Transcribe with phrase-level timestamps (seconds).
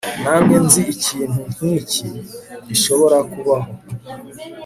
[0.23, 2.07] namye nzi ikintu nkiki
[2.67, 3.71] gishobora kubaho